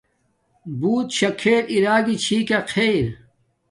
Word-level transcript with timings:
بݸُت 0.79 1.07
شݳ 1.17 1.29
کھݵل 1.39 1.65
اِرݵ 1.71 2.15
چھݳئَکݳ 2.23 2.59
خݵر. 2.71 3.05